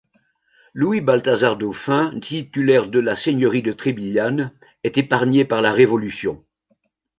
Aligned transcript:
Louis 0.73 0.99
Balthazar 0.99 1.57
Dauphin 1.57 2.19
titulaire 2.21 2.87
de 2.87 2.97
la 2.97 3.15
seigneurie 3.15 3.61
de 3.61 3.71
Trébillane 3.71 4.51
est 4.83 4.97
épargné 4.97 5.45
par 5.45 5.61
la 5.61 5.71
révolution. 5.73 6.43